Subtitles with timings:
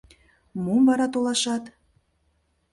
[0.63, 1.63] Мом вара толашат?